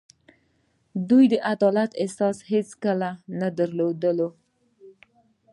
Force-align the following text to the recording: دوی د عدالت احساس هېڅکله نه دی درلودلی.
دوی 1.09 1.25
د 1.33 1.35
عدالت 1.53 1.91
احساس 2.03 2.37
هېڅکله 2.51 3.09
نه 3.39 3.49
دی 3.55 3.55
درلودلی. 3.57 4.29